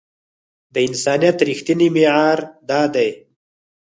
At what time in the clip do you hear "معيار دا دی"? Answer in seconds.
1.95-3.09